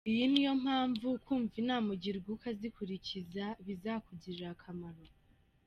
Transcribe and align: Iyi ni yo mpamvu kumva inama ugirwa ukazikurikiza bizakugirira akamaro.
Iyi 0.11 0.23
ni 0.31 0.41
yo 0.45 0.53
mpamvu 0.63 1.07
kumva 1.25 1.55
inama 1.63 1.87
ugirwa 1.95 2.29
ukazikurikiza 2.37 3.45
bizakugirira 3.65 4.47
akamaro. 4.55 5.03